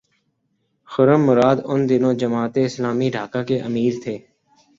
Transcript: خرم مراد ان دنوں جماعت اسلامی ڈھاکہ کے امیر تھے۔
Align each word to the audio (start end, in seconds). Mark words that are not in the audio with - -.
خرم 0.89 1.21
مراد 1.25 1.57
ان 1.65 1.79
دنوں 1.89 2.13
جماعت 2.13 2.53
اسلامی 2.57 3.07
ڈھاکہ 3.09 3.41
کے 3.43 3.57
امیر 3.61 3.93
تھے۔ 4.03 4.15